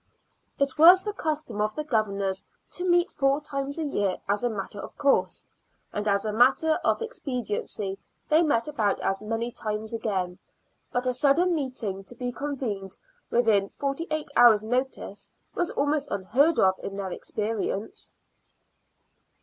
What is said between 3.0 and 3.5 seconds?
four